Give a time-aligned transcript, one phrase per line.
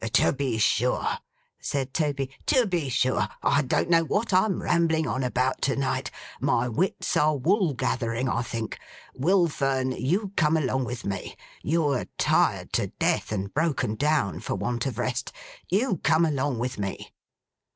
[0.13, 1.19] 'To be sure,'
[1.59, 2.31] said Toby.
[2.47, 3.27] 'To be sure!
[3.43, 6.09] I don't know what I'm rambling on about, to night.
[6.39, 8.79] My wits are wool gathering, I think.
[9.13, 11.35] Will Fern, you come along with me.
[11.61, 15.31] You're tired to death, and broken down for want of rest.
[15.69, 17.11] You come along with me.